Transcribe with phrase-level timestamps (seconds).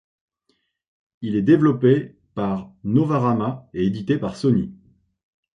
[1.21, 4.73] Il est développé par Novarama et édité par Sony.